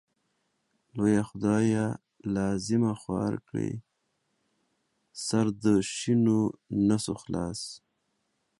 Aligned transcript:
لويه 0.95 1.21
خدايه 1.29 1.85
لازما 2.35 2.93
خوارکۍ 3.01 3.71
سر 5.25 5.45
د 5.63 5.65
شينونسو 5.97 7.13
خلاص. 7.21 7.59